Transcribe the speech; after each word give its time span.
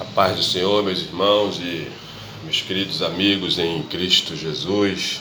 A 0.00 0.04
paz 0.14 0.34
do 0.34 0.42
Senhor, 0.42 0.82
meus 0.82 1.00
irmãos 1.00 1.58
e 1.58 1.86
meus 2.42 2.62
queridos 2.62 3.02
amigos 3.02 3.58
em 3.58 3.82
Cristo 3.82 4.34
Jesus. 4.34 5.20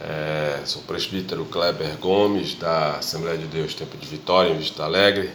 É, 0.00 0.60
sou 0.64 0.82
o 0.82 0.84
presbítero 0.84 1.44
Kleber 1.44 1.96
Gomes, 1.98 2.56
da 2.56 2.96
Assembleia 2.96 3.38
de 3.38 3.46
Deus 3.46 3.74
Tempo 3.74 3.96
de 3.96 4.08
Vitória, 4.08 4.50
em 4.50 4.58
Vista 4.58 4.82
Alegre, 4.82 5.30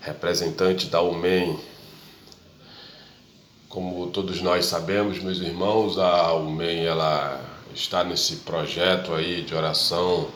representante 0.00 0.86
da 0.86 1.02
UMEM. 1.02 1.60
Como 3.68 4.06
todos 4.06 4.40
nós 4.40 4.64
sabemos, 4.64 5.18
meus 5.18 5.40
irmãos, 5.40 5.98
a 5.98 6.32
UMEM 6.32 6.86
ela 6.86 7.38
está 7.74 8.02
nesse 8.02 8.36
projeto 8.36 9.12
aí 9.12 9.42
de 9.42 9.54
oração 9.54 10.26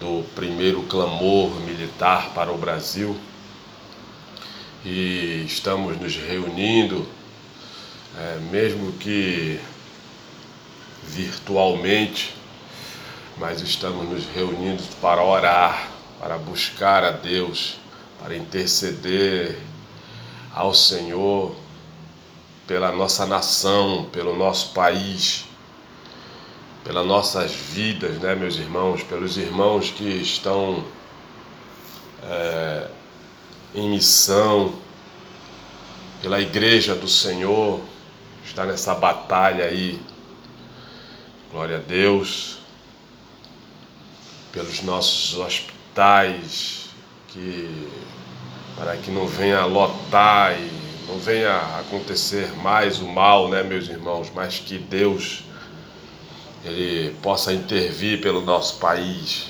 do 0.00 0.24
primeiro 0.34 0.84
clamor 0.84 1.50
militar 1.60 2.32
para 2.32 2.50
o 2.50 2.56
Brasil 2.56 3.14
e 4.84 5.44
estamos 5.46 5.98
nos 5.98 6.14
reunindo, 6.16 7.08
é, 8.18 8.38
mesmo 8.50 8.92
que 8.92 9.58
virtualmente, 11.04 12.34
mas 13.38 13.60
estamos 13.62 14.08
nos 14.08 14.26
reunindo 14.26 14.82
para 15.00 15.22
orar, 15.22 15.90
para 16.20 16.36
buscar 16.36 17.02
a 17.02 17.10
Deus, 17.10 17.76
para 18.22 18.36
interceder 18.36 19.58
ao 20.54 20.74
Senhor 20.74 21.56
pela 22.66 22.92
nossa 22.92 23.26
nação, 23.26 24.08
pelo 24.12 24.36
nosso 24.36 24.72
país, 24.72 25.46
pelas 26.84 27.06
nossas 27.06 27.52
vidas, 27.52 28.18
né, 28.18 28.34
meus 28.34 28.56
irmãos, 28.56 29.02
pelos 29.02 29.36
irmãos 29.38 29.90
que 29.90 30.04
estão 30.04 30.84
é, 32.22 32.88
em 33.74 33.88
missão, 33.88 34.74
pela 36.22 36.40
igreja 36.40 36.94
do 36.94 37.08
Senhor, 37.08 37.80
está 38.44 38.64
nessa 38.64 38.94
batalha 38.94 39.64
aí. 39.64 40.00
Glória 41.50 41.76
a 41.76 41.80
Deus. 41.80 42.58
Pelos 44.52 44.82
nossos 44.82 45.36
hospitais, 45.38 46.88
que 47.28 47.88
para 48.76 48.96
que 48.96 49.10
não 49.10 49.26
venha 49.26 49.64
lotar 49.64 50.58
e 50.58 50.70
não 51.08 51.18
venha 51.18 51.56
acontecer 51.78 52.52
mais 52.56 52.98
o 52.98 53.06
mal, 53.06 53.48
né, 53.48 53.62
meus 53.62 53.88
irmãos, 53.88 54.30
mas 54.34 54.58
que 54.58 54.78
Deus 54.78 55.44
ele 56.64 57.14
possa 57.22 57.52
intervir 57.52 58.20
pelo 58.20 58.40
nosso 58.40 58.78
país, 58.78 59.46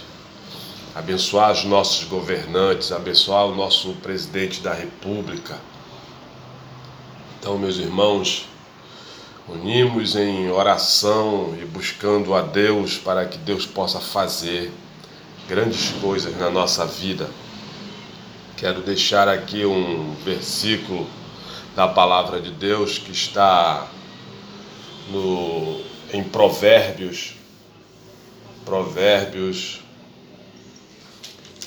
abençoar 0.95 1.50
os 1.50 1.64
nossos 1.64 2.05
governantes, 2.05 2.92
abençoar 2.92 3.47
o 3.47 3.55
nosso 3.55 3.95
presidente 3.95 4.61
da 4.61 4.73
República. 4.73 5.59
Então, 7.39 7.59
meus 7.59 7.77
irmãos, 7.78 8.47
unimos 9.48 10.14
em 10.14 10.51
oração 10.51 11.59
e 11.61 11.64
buscando 11.64 12.33
a 12.33 12.42
Deus 12.42 12.97
para 12.97 13.27
que 13.27 13.36
Deus 13.39 13.67
possa 13.67 13.98
fazer 13.98 14.73
grandes 15.48 15.91
coisas 16.01 16.36
na 16.39 16.48
nossa 16.48 16.86
vida. 16.86 17.29
Quero 18.56 18.81
deixar 18.81 19.29
aqui 19.29 19.67
um 19.67 20.14
versículo 20.25 21.06
da 21.75 21.89
palavra 21.89 22.41
de 22.41 22.53
Deus 22.53 22.98
que 22.98 23.11
está 23.11 23.89
no, 25.11 25.81
em 26.12 26.23
Provérbios, 26.23 27.34
Provérbios 28.64 29.84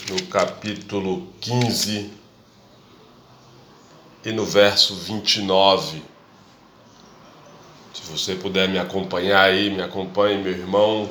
no 0.09 0.25
capítulo 0.27 1.27
15 1.41 2.09
e 4.23 4.31
no 4.31 4.45
verso 4.45 4.95
29. 4.95 6.01
Se 7.93 8.01
você 8.09 8.35
puder 8.35 8.69
me 8.69 8.79
acompanhar 8.79 9.49
aí, 9.49 9.69
me 9.69 9.81
acompanhe, 9.81 10.41
meu 10.41 10.53
irmão. 10.53 11.09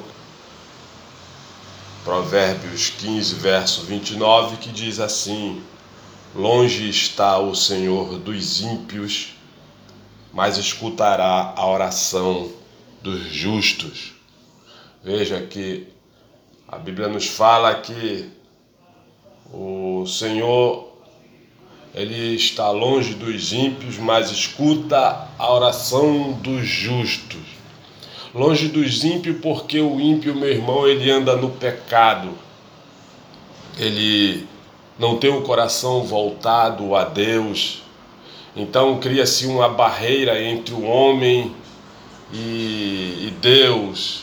Provérbios 2.04 2.88
15, 2.88 3.34
verso 3.34 3.82
29, 3.82 4.56
que 4.56 4.70
diz 4.70 4.98
assim: 4.98 5.62
Longe 6.34 6.88
está 6.88 7.38
o 7.38 7.54
Senhor 7.54 8.18
dos 8.18 8.62
ímpios, 8.62 9.34
mas 10.32 10.56
escutará 10.56 11.52
a 11.54 11.66
oração 11.66 12.50
dos 13.02 13.26
justos. 13.26 14.14
Veja 15.04 15.42
que 15.42 15.86
a 16.66 16.78
Bíblia 16.78 17.08
nos 17.08 17.26
fala 17.26 17.74
que 17.74 18.35
o 19.52 20.04
Senhor, 20.06 20.88
ele 21.94 22.34
está 22.34 22.70
longe 22.70 23.14
dos 23.14 23.52
ímpios, 23.52 23.98
mas 23.98 24.30
escuta 24.30 25.28
a 25.38 25.52
oração 25.52 26.32
dos 26.32 26.66
justos. 26.66 27.40
Longe 28.34 28.68
dos 28.68 29.02
ímpios, 29.02 29.38
porque 29.40 29.80
o 29.80 30.00
ímpio, 30.00 30.34
meu 30.34 30.50
irmão, 30.50 30.86
ele 30.86 31.10
anda 31.10 31.36
no 31.36 31.50
pecado. 31.50 32.30
Ele 33.78 34.46
não 34.98 35.18
tem 35.18 35.30
o 35.30 35.42
coração 35.42 36.02
voltado 36.04 36.94
a 36.94 37.04
Deus. 37.04 37.82
Então 38.54 38.98
cria-se 38.98 39.46
uma 39.46 39.68
barreira 39.68 40.42
entre 40.42 40.74
o 40.74 40.82
homem 40.82 41.54
e, 42.32 43.26
e 43.26 43.34
Deus 43.40 44.15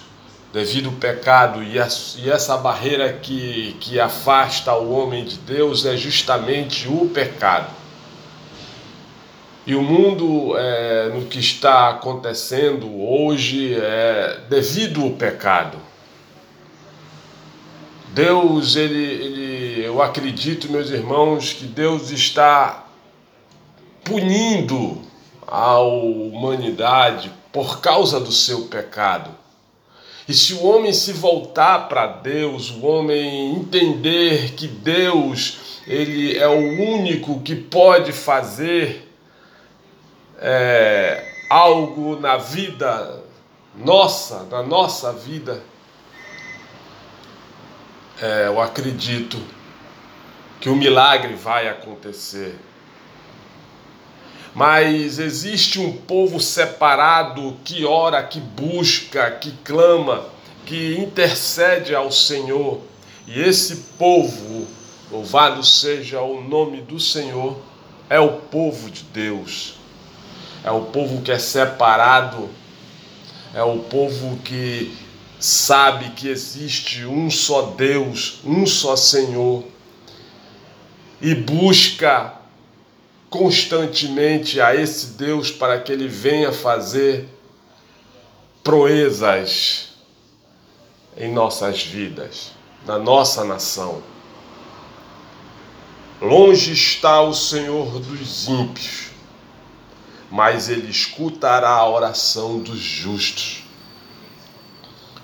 devido 0.53 0.90
ao 0.90 0.96
pecado 0.96 1.64
e, 1.64 1.80
a, 1.80 1.88
e, 2.19 2.30
essa 2.30 2.56
barreira 2.56 3.12
que, 3.12 3.75
que 3.80 4.00
afasta 4.00 4.72
o 4.75 4.94
homem 4.94 5.25
de 5.25 5.38
Deus 5.40 5.84
é 5.84 5.97
justamente 5.97 6.88
o 6.88 7.09
pecado. 7.09 7.74
E 9.66 9.74
o 9.74 9.81
mundo, 9.81 10.56
é, 10.56 11.09
no 11.09 11.25
que 11.25 11.40
está 11.40 11.90
acontecendo 11.90 12.88
hoje, 13.02 13.74
é 13.74 14.42
devido 14.47 15.02
ao 15.02 15.12
pecado. 15.12 15.80
Deus, 18.09 18.75
ele, 18.75 19.03
ele, 19.03 19.86
eu 19.86 20.03
acredito, 20.03 20.72
meus 20.72 20.92
irmãos, 20.92 21.52
que 21.52 21.66
Deus 21.66 22.12
está 22.12 22.86
punindo 24.03 25.02
a 25.47 25.80
humanidade 25.80 27.31
por 27.52 27.80
causa 27.80 28.19
do 28.19 28.31
seu 28.31 28.66
pecado. 28.66 29.43
E 30.28 30.34
se 30.34 30.53
o 30.53 30.63
homem 30.66 30.94
se 30.94 31.11
voltar 31.11 31.89
para 31.89 32.07
Deus, 32.07 32.69
o 32.69 32.85
homem 32.85 33.56
entender 33.56 34.53
que 34.53 34.67
Deus 34.67 35.81
ele 35.85 36.38
é 36.38 36.47
o 36.47 36.81
único 36.94 37.41
que 37.41 37.56
pode 37.56 38.13
fazer 38.13 39.09
é, 40.39 41.45
algo 41.50 42.17
na 42.19 42.38
vida 42.38 43.22
nossa, 43.75 44.44
na 44.44 44.62
nossa 44.62 45.12
vida, 45.12 45.63
é, 48.22 48.47
eu 48.47 48.62
acredito 48.62 49.41
que 50.62 50.69
o 50.69 50.75
milagre 50.75 51.33
vai 51.33 51.67
acontecer. 51.67 52.56
Mas 54.53 55.18
existe 55.18 55.80
um 55.80 55.94
povo 55.94 56.40
separado 56.40 57.58
que 57.64 57.86
ora, 57.86 58.22
que 58.22 58.40
busca, 58.40 59.31
que 59.31 59.52
clama, 59.64 60.25
que 60.66 60.96
intercede 60.97 61.96
ao 61.96 62.12
Senhor. 62.12 62.81
E 63.25 63.42
esse 63.42 63.75
povo, 63.97 64.68
louvado 65.12 65.63
seja 65.63 66.22
o 66.22 66.42
nome 66.42 66.81
do 66.81 67.00
Senhor, 67.00 67.58
é 68.09 68.19
o 68.19 68.34
povo 68.34 68.92
de 68.92 69.03
Deus. 69.03 69.75
É 70.63 70.72
o 70.72 70.81
povo 70.81 71.22
que 71.22 71.31
é 71.31 71.40
separado, 71.40 72.50
é 73.53 73.63
o 73.63 73.80
povo 73.80 74.38
que 74.38 74.96
sabe 75.40 76.12
que 76.12 76.30
existe 76.30 77.06
um 77.06 77.30
só 77.30 77.74
Deus, 77.75 78.40
um 78.46 78.66
só 78.66 78.96
Senhor, 78.96 79.66
e 81.22 81.36
busca 81.36 82.43
constantemente 83.33 84.62
a 84.62 84.75
esse 84.75 85.07
Deus 85.13 85.50
para 85.50 85.81
que 85.81 85.91
ele 85.91 86.07
venha 86.07 86.53
fazer 86.53 87.27
proezas 88.63 89.89
em 91.18 91.33
nossas 91.33 91.81
vidas, 91.81 92.51
na 92.85 93.00
nossa 93.00 93.44
nação. 93.44 94.03
Longe 96.21 96.74
está 96.74 97.24
o 97.24 97.33
Senhor 97.33 98.00
dos 98.00 98.47
ímpios, 98.47 99.07
mas 100.29 100.69
ele 100.69 100.91
escutará 100.91 101.71
a 101.71 101.89
oração 101.89 102.59
dos 102.59 102.77
justos. 102.77 103.63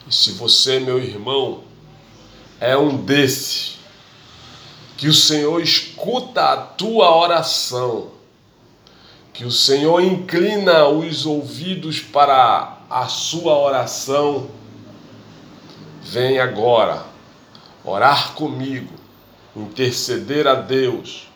E 0.07 0.15
se 0.15 0.31
você, 0.31 0.79
meu 0.79 0.97
irmão, 0.97 1.63
é 2.59 2.75
um 2.75 2.97
desses, 2.97 3.77
que 4.99 5.07
o 5.07 5.13
Senhor 5.13 5.61
escuta 5.61 6.43
a 6.43 6.57
tua 6.57 7.15
oração, 7.15 8.11
que 9.31 9.45
o 9.45 9.51
Senhor 9.51 10.01
inclina 10.03 10.89
os 10.89 11.25
ouvidos 11.25 12.01
para 12.01 12.79
a 12.89 13.07
sua 13.07 13.57
oração. 13.57 14.49
Vem 16.01 16.37
agora 16.37 17.05
orar 17.81 18.33
comigo, 18.33 18.93
interceder 19.55 20.45
a 20.45 20.55
Deus, 20.55 21.29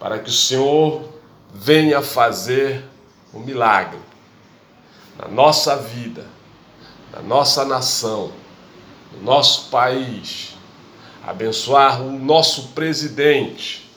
para 0.00 0.18
que 0.18 0.28
o 0.28 0.32
Senhor 0.32 1.08
venha 1.54 2.02
fazer 2.02 2.84
um 3.32 3.38
milagre 3.38 4.00
na 5.16 5.28
nossa 5.28 5.76
vida, 5.76 6.26
na 7.12 7.22
nossa 7.22 7.64
nação, 7.64 8.32
no 9.12 9.22
nosso 9.22 9.70
país, 9.70 10.56
abençoar 11.30 12.02
o 12.02 12.10
nosso 12.10 12.70
presidente, 12.70 13.88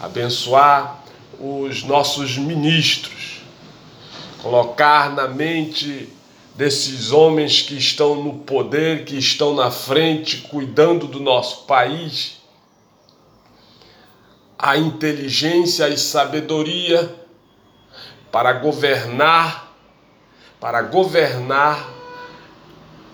abençoar 0.00 1.04
os 1.38 1.84
nossos 1.84 2.36
ministros, 2.36 3.42
colocar 4.42 5.14
na 5.14 5.28
mente 5.28 6.08
desses 6.56 7.12
homens 7.12 7.62
que 7.62 7.76
estão 7.76 8.16
no 8.16 8.40
poder, 8.40 9.04
que 9.04 9.16
estão 9.16 9.54
na 9.54 9.70
frente, 9.70 10.38
cuidando 10.38 11.06
do 11.06 11.20
nosso 11.20 11.66
país, 11.66 12.40
a 14.58 14.76
inteligência 14.76 15.88
e 15.88 15.96
sabedoria 15.96 17.14
para 18.32 18.54
governar, 18.54 19.72
para 20.58 20.82
governar 20.82 21.88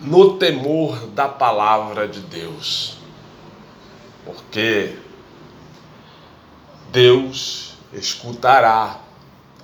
no 0.00 0.38
temor 0.38 1.06
da 1.08 1.28
palavra 1.28 2.08
de 2.08 2.20
Deus. 2.20 2.95
Porque 4.26 4.96
Deus 6.90 7.74
escutará 7.92 9.00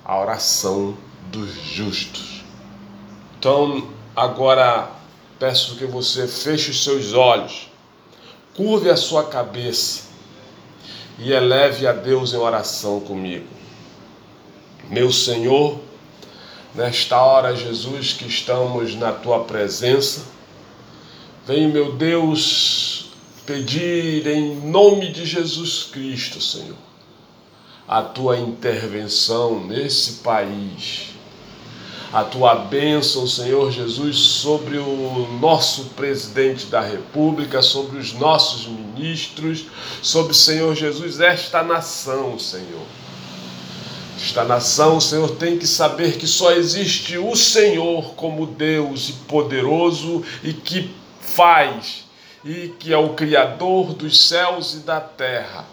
a 0.03 0.19
oração 0.19 0.97
dos 1.29 1.53
justos. 1.53 2.43
Então, 3.37 3.89
agora 4.15 4.89
peço 5.37 5.75
que 5.75 5.85
você 5.85 6.27
feche 6.27 6.71
os 6.71 6.83
seus 6.83 7.13
olhos, 7.13 7.69
curve 8.55 8.89
a 8.89 8.95
sua 8.95 9.25
cabeça 9.25 10.03
e 11.19 11.31
eleve 11.31 11.85
a 11.85 11.91
Deus 11.91 12.33
em 12.33 12.37
oração 12.37 13.01
comigo. 13.01 13.47
Meu 14.89 15.11
Senhor, 15.11 15.79
nesta 16.73 17.21
hora, 17.21 17.55
Jesus, 17.55 18.13
que 18.13 18.25
estamos 18.25 18.95
na 18.95 19.11
tua 19.11 19.43
presença, 19.43 20.23
vem, 21.45 21.67
meu 21.67 21.93
Deus, 21.93 23.02
pedir 23.45 24.25
em 24.27 24.55
nome 24.55 25.11
de 25.11 25.25
Jesus 25.25 25.83
Cristo, 25.91 26.41
Senhor, 26.41 26.77
a 27.87 28.01
tua 28.01 28.37
intervenção 28.37 29.65
nesse 29.65 30.23
país 30.23 31.13
a 32.13 32.23
tua 32.23 32.53
bênção, 32.53 33.25
Senhor 33.25 33.71
Jesus, 33.71 34.15
sobre 34.17 34.77
o 34.77 35.27
nosso 35.41 35.85
presidente 35.95 36.67
da 36.67 36.79
República, 36.79 37.59
sobre 37.63 37.97
os 37.97 38.13
nossos 38.13 38.67
ministros, 38.67 39.65
sobre, 39.99 40.35
Senhor 40.35 40.75
Jesus, 40.75 41.19
esta 41.19 41.63
nação, 41.63 42.37
Senhor. 42.37 42.85
Esta 44.15 44.43
nação, 44.43 45.01
Senhor, 45.01 45.31
tem 45.37 45.57
que 45.57 45.65
saber 45.65 46.19
que 46.19 46.27
só 46.27 46.51
existe 46.51 47.17
o 47.17 47.35
Senhor 47.35 48.13
como 48.13 48.45
Deus 48.45 49.09
e 49.09 49.13
poderoso 49.27 50.23
e 50.43 50.53
que 50.53 50.91
faz, 51.19 52.02
e 52.43 52.69
que 52.79 52.91
é 52.91 52.97
o 52.97 53.13
Criador 53.13 53.93
dos 53.93 54.27
céus 54.27 54.73
e 54.73 54.79
da 54.79 54.99
terra, 54.99 55.65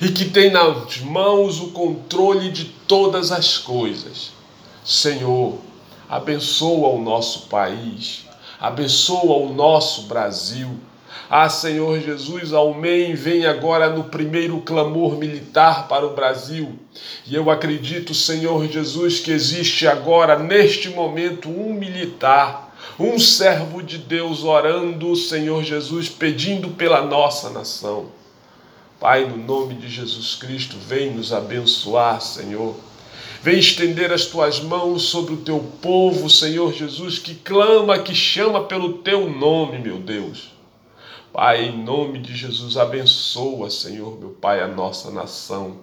e 0.00 0.08
que 0.08 0.26
tem 0.26 0.50
nas 0.50 0.98
mãos 0.98 1.60
o 1.60 1.72
controle 1.72 2.50
de 2.50 2.64
todas 2.64 3.30
as 3.32 3.58
coisas. 3.58 4.32
Senhor, 4.84 5.58
abençoa 6.08 6.88
o 6.88 7.02
nosso 7.02 7.48
país, 7.48 8.24
abençoa 8.58 9.36
o 9.36 9.52
nosso 9.52 10.02
Brasil. 10.02 10.78
Ah, 11.28 11.48
Senhor 11.48 12.00
Jesus, 12.00 12.52
Almém 12.52 13.14
vem 13.14 13.46
agora 13.46 13.88
no 13.88 14.04
primeiro 14.04 14.60
clamor 14.62 15.16
militar 15.16 15.86
para 15.86 16.04
o 16.04 16.14
Brasil. 16.14 16.76
E 17.24 17.34
eu 17.34 17.50
acredito, 17.50 18.12
Senhor 18.14 18.66
Jesus, 18.66 19.20
que 19.20 19.30
existe 19.30 19.86
agora, 19.86 20.36
neste 20.36 20.88
momento, 20.88 21.48
um 21.48 21.72
militar, 21.72 22.69
um 22.98 23.18
servo 23.18 23.82
de 23.82 23.98
Deus 23.98 24.44
orando, 24.44 25.14
Senhor 25.16 25.62
Jesus, 25.64 26.08
pedindo 26.08 26.70
pela 26.70 27.02
nossa 27.02 27.50
nação. 27.50 28.06
Pai, 29.00 29.24
no 29.24 29.38
nome 29.38 29.74
de 29.74 29.88
Jesus 29.88 30.34
Cristo, 30.34 30.76
vem 30.78 31.12
nos 31.14 31.32
abençoar, 31.32 32.20
Senhor. 32.20 32.76
Vem 33.42 33.58
estender 33.58 34.12
as 34.12 34.26
tuas 34.26 34.60
mãos 34.60 35.04
sobre 35.04 35.32
o 35.32 35.38
teu 35.38 35.58
povo, 35.80 36.28
Senhor 36.28 36.74
Jesus, 36.74 37.18
que 37.18 37.34
clama, 37.34 37.98
que 37.98 38.14
chama 38.14 38.64
pelo 38.64 38.98
teu 38.98 39.30
nome, 39.30 39.78
meu 39.78 39.98
Deus. 39.98 40.50
Pai, 41.32 41.64
em 41.64 41.82
nome 41.82 42.18
de 42.18 42.36
Jesus, 42.36 42.76
abençoa, 42.76 43.70
Senhor, 43.70 44.18
meu 44.18 44.30
Pai, 44.30 44.60
a 44.60 44.66
nossa 44.66 45.10
nação. 45.10 45.76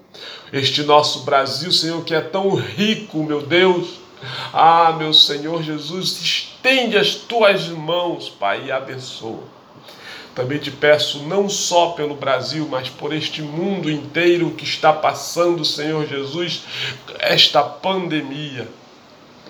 Este 0.53 0.83
nosso 0.83 1.21
Brasil, 1.21 1.71
Senhor, 1.71 2.03
que 2.03 2.13
é 2.13 2.21
tão 2.21 2.53
rico, 2.53 3.23
meu 3.23 3.41
Deus. 3.41 3.95
Ah, 4.53 4.93
meu 4.97 5.13
Senhor 5.13 5.63
Jesus, 5.63 6.49
estende 6.67 6.97
as 6.97 7.15
tuas 7.15 7.69
mãos, 7.69 8.27
Pai, 8.27 8.65
e 8.65 8.71
abençoa. 8.73 9.43
Também 10.35 10.59
te 10.59 10.69
peço, 10.69 11.23
não 11.23 11.47
só 11.47 11.91
pelo 11.91 12.13
Brasil, 12.13 12.67
mas 12.69 12.89
por 12.89 13.13
este 13.13 13.41
mundo 13.41 13.89
inteiro 13.89 14.51
que 14.51 14.65
está 14.65 14.91
passando, 14.91 15.63
Senhor 15.63 16.05
Jesus, 16.05 16.63
esta 17.19 17.63
pandemia. 17.63 18.67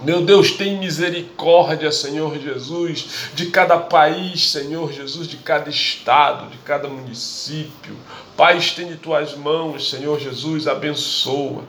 Meu 0.01 0.21
Deus, 0.21 0.51
tem 0.51 0.77
misericórdia, 0.77 1.91
Senhor 1.91 2.37
Jesus, 2.37 3.31
de 3.33 3.47
cada 3.47 3.77
país, 3.77 4.51
Senhor 4.51 4.93
Jesus, 4.93 5.27
de 5.27 5.37
cada 5.37 5.69
estado, 5.69 6.51
de 6.51 6.57
cada 6.59 6.87
município. 6.87 7.95
Pai, 8.35 8.57
estende 8.57 8.95
tuas 8.95 9.35
mãos, 9.35 9.89
Senhor 9.89 10.19
Jesus, 10.19 10.67
abençoa. 10.67 11.63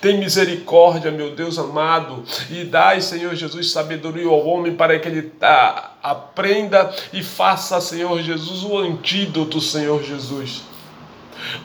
Tem 0.00 0.18
misericórdia, 0.18 1.12
meu 1.12 1.36
Deus 1.36 1.56
amado, 1.56 2.24
e 2.50 2.64
dai, 2.64 3.00
Senhor 3.00 3.36
Jesus, 3.36 3.70
sabedoria 3.70 4.26
ao 4.26 4.44
homem 4.44 4.74
para 4.74 4.98
que 4.98 5.06
ele 5.06 5.32
ah, 5.40 5.92
aprenda 6.02 6.92
e 7.12 7.22
faça, 7.22 7.80
Senhor 7.80 8.20
Jesus, 8.20 8.64
o 8.64 8.76
antídoto, 8.76 9.60
Senhor 9.60 10.02
Jesus, 10.02 10.62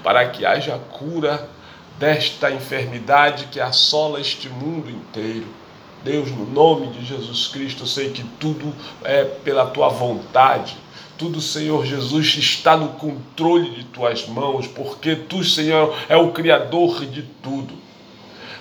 para 0.04 0.30
que 0.30 0.46
haja 0.46 0.78
cura 0.92 1.50
desta 1.98 2.52
enfermidade 2.52 3.48
que 3.48 3.60
assola 3.60 4.22
este 4.22 4.48
mundo 4.48 4.92
inteiro. 4.92 5.63
Deus, 6.04 6.30
no 6.32 6.46
nome 6.46 6.88
de 6.88 7.06
Jesus 7.06 7.48
Cristo, 7.48 7.84
eu 7.84 7.88
sei 7.88 8.10
que 8.10 8.24
tudo 8.40 8.74
é 9.04 9.24
pela 9.24 9.66
tua 9.66 9.90
vontade. 9.90 10.76
Tudo, 11.18 11.40
Senhor 11.40 11.86
Jesus, 11.86 12.36
está 12.36 12.76
no 12.76 12.90
controle 12.90 13.70
de 13.72 13.84
tuas 13.86 14.28
mãos, 14.28 14.68
porque 14.68 15.16
tu, 15.16 15.44
Senhor, 15.44 15.96
é 16.10 16.18
o 16.18 16.32
Criador 16.32 17.06
de 17.06 17.22
tudo. 17.42 17.74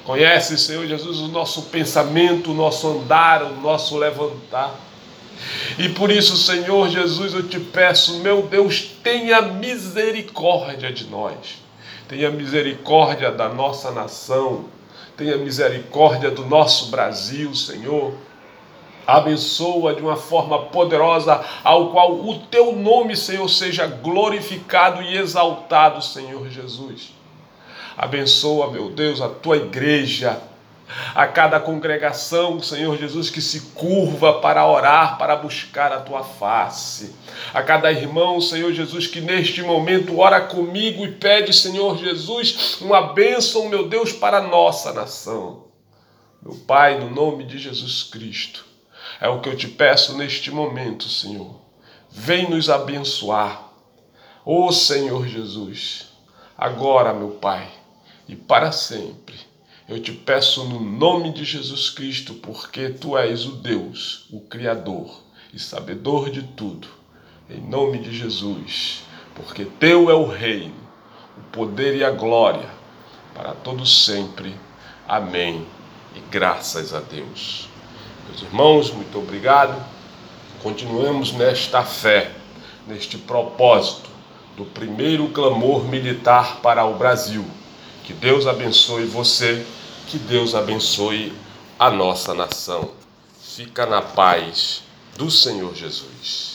Conhece, 0.05 0.59
Senhor 0.59 0.87
Jesus, 0.87 1.19
o 1.19 1.28
nosso 1.28 1.62
pensamento, 1.62 2.50
o 2.50 2.55
nosso 2.55 2.88
andar, 2.88 3.43
o 3.43 3.61
nosso 3.61 3.97
levantar. 3.97 4.75
E 5.78 5.88
por 5.88 6.11
isso, 6.11 6.37
Senhor 6.37 6.88
Jesus, 6.88 7.35
eu 7.35 7.49
te 7.49 7.59
peço, 7.59 8.19
meu 8.21 8.43
Deus, 8.43 8.90
tenha 9.02 9.40
misericórdia 9.43 10.93
de 10.93 11.07
nós. 11.07 11.62
Tenha 12.09 12.31
misericórdia 12.31 13.31
da 13.31 13.49
nossa 13.49 13.90
nação. 13.90 14.66
Tenha 15.23 15.37
misericórdia 15.37 16.33
do 16.33 16.45
nosso 16.45 16.91
Brasil, 16.91 17.55
Senhor. 17.55 18.12
Abençoa 19.07 19.95
de 19.95 20.02
uma 20.02 20.17
forma 20.17 20.64
poderosa, 20.64 21.45
ao 21.62 21.93
qual 21.93 22.12
o 22.12 22.41
teu 22.50 22.73
nome, 22.73 23.14
Senhor, 23.14 23.49
seja 23.49 23.87
glorificado 23.87 25.00
e 25.00 25.17
exaltado, 25.17 26.02
Senhor 26.02 26.49
Jesus. 26.50 27.12
Abençoa, 27.97 28.73
meu 28.73 28.91
Deus, 28.91 29.21
a 29.21 29.29
tua 29.29 29.59
igreja, 29.59 30.43
a 31.14 31.26
cada 31.26 31.61
congregação, 31.61 32.61
Senhor 32.61 32.96
Jesus, 32.96 33.30
que 33.30 33.40
se 33.40 33.61
curva 33.72 34.40
para 34.40 34.66
orar, 34.66 35.18
para 35.18 35.37
buscar 35.37 35.92
a 35.92 36.00
tua 36.00 36.22
face. 36.22 37.14
A 37.52 37.62
cada 37.62 37.90
irmão, 37.92 38.40
Senhor 38.40 38.72
Jesus, 38.72 39.06
que 39.06 39.20
neste 39.20 39.62
momento 39.62 40.18
ora 40.18 40.40
comigo 40.40 41.04
e 41.04 41.12
pede, 41.12 41.52
Senhor 41.52 41.99
Jesus, 41.99 42.78
uma 42.80 43.12
bênção, 43.12 43.68
meu 43.68 43.88
Deus, 43.88 44.12
para 44.12 44.38
a 44.38 44.49
nossa 44.49 44.92
nação. 44.92 45.64
Meu 46.42 46.56
Pai, 46.66 46.99
no 46.99 47.11
nome 47.11 47.44
de 47.44 47.58
Jesus 47.58 48.02
Cristo, 48.02 48.64
é 49.20 49.28
o 49.28 49.40
que 49.40 49.49
eu 49.49 49.56
te 49.56 49.68
peço 49.68 50.16
neste 50.16 50.50
momento, 50.50 51.08
Senhor. 51.08 51.61
Vem 52.11 52.50
nos 52.50 52.68
abençoar. 52.68 53.70
Ô 54.44 54.66
oh, 54.66 54.72
Senhor 54.72 55.28
Jesus, 55.28 56.08
agora, 56.58 57.14
meu 57.14 57.30
Pai 57.30 57.82
e 58.28 58.37
para 58.37 58.72
sempre. 58.72 59.38
Eu 59.92 60.00
te 60.00 60.11
peço 60.11 60.64
no 60.64 60.80
nome 60.80 61.30
de 61.32 61.44
Jesus 61.44 61.90
Cristo, 61.90 62.32
porque 62.32 62.88
tu 62.88 63.14
és 63.14 63.44
o 63.44 63.50
Deus, 63.56 64.25
o 64.30 64.40
Criador 64.40 65.20
e 65.52 65.58
sabedor 65.58 66.30
de 66.30 66.42
tudo. 66.42 66.88
Em 67.50 67.61
nome 67.61 67.99
de 67.99 68.11
Jesus, 68.11 69.02
porque 69.34 69.66
teu 69.66 70.11
é 70.11 70.14
o 70.14 70.26
reino, 70.26 70.72
o 71.37 71.42
poder 71.52 71.94
e 71.94 72.02
a 72.02 72.11
glória 72.11 72.70
para 73.34 73.52
todos 73.52 74.06
sempre. 74.06 74.58
Amém. 75.06 75.66
E 76.16 76.20
graças 76.30 76.94
a 76.94 77.00
Deus. 77.00 77.68
Meus 78.26 78.40
irmãos, 78.40 78.90
muito 78.90 79.18
obrigado. 79.18 79.78
Continuemos 80.62 81.32
nesta 81.32 81.82
fé, 81.82 82.30
neste 82.88 83.18
propósito 83.18 84.08
do 84.56 84.64
primeiro 84.64 85.28
clamor 85.28 85.84
militar 85.84 86.62
para 86.62 86.82
o 86.87 86.94
Brasil 86.94 87.44
Que 88.04 88.14
Deus 88.14 88.46
abençoe 88.46 89.04
você, 89.04 89.64
que 90.06 90.18
Deus 90.18 90.54
abençoe 90.54 91.32
a 91.78 91.90
nossa 91.90 92.35
nação. 92.35 92.90
Fica 93.40 93.87
na 93.87 94.02
paz 94.02 94.82
do 95.16 95.30
Senhor 95.30 95.75
Jesus. 95.75 96.51